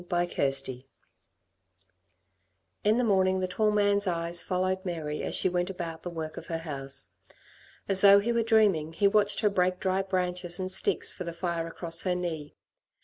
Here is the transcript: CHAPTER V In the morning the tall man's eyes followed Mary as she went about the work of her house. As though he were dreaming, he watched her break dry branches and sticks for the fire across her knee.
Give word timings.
CHAPTER 0.09 0.49
V 0.49 0.87
In 2.83 2.97
the 2.97 3.03
morning 3.03 3.39
the 3.39 3.47
tall 3.47 3.69
man's 3.69 4.07
eyes 4.07 4.41
followed 4.41 4.83
Mary 4.83 5.21
as 5.21 5.35
she 5.35 5.47
went 5.47 5.69
about 5.69 6.01
the 6.01 6.09
work 6.09 6.37
of 6.37 6.47
her 6.47 6.57
house. 6.57 7.13
As 7.87 8.01
though 8.01 8.17
he 8.19 8.33
were 8.33 8.41
dreaming, 8.41 8.93
he 8.93 9.07
watched 9.07 9.41
her 9.41 9.49
break 9.51 9.79
dry 9.79 10.01
branches 10.01 10.59
and 10.59 10.71
sticks 10.71 11.13
for 11.13 11.23
the 11.23 11.33
fire 11.33 11.67
across 11.67 12.01
her 12.01 12.15
knee. 12.15 12.55